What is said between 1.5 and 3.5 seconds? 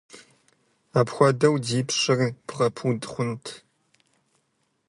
ди пщыр бгъэпуд хъунт!